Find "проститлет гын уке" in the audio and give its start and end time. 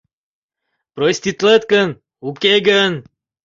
0.95-2.53